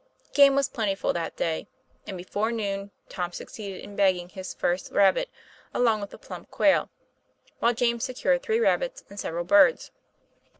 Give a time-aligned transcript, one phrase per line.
[0.33, 1.67] Game was plentiful that day,
[2.07, 5.29] and before noon Tom succeeded in bagging his first rabbit,
[5.75, 6.89] along with a plump quail,
[7.59, 9.91] while James secured three rabbits and several birds.